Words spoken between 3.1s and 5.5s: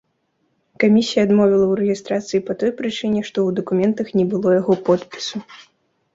што ў дакументах не было яго подпісу.